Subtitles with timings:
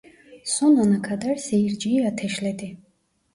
[0.45, 2.77] Son ana kadar seyirciyi ateşledi.